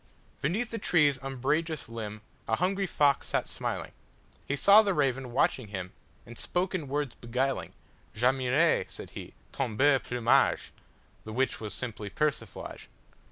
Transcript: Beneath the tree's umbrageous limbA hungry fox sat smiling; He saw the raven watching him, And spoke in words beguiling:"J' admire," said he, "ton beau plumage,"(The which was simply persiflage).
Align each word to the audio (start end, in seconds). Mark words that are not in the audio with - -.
Beneath 0.41 0.71
the 0.71 0.79
tree's 0.79 1.19
umbrageous 1.21 1.87
limbA 1.87 2.21
hungry 2.47 2.87
fox 2.87 3.27
sat 3.27 3.47
smiling; 3.47 3.91
He 4.47 4.55
saw 4.55 4.81
the 4.81 4.95
raven 4.95 5.31
watching 5.31 5.67
him, 5.67 5.93
And 6.25 6.39
spoke 6.39 6.73
in 6.73 6.87
words 6.87 7.13
beguiling:"J' 7.13 8.25
admire," 8.25 8.85
said 8.87 9.11
he, 9.11 9.35
"ton 9.51 9.75
beau 9.77 9.99
plumage,"(The 9.99 11.31
which 11.33 11.61
was 11.61 11.75
simply 11.75 12.09
persiflage). 12.09 12.87